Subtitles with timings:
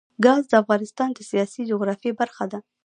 [0.25, 2.59] ګاز د افغانستان د سیاسي جغرافیه برخه ده.